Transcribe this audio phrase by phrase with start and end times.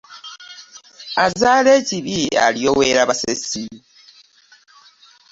[1.25, 3.65] Azaala ekibi alyowera basesi.